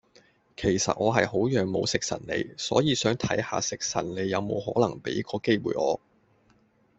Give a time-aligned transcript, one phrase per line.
[0.57, 6.01] 其實我係好仰慕食神你，所以想睇嚇食神你有冇可能畀個機會我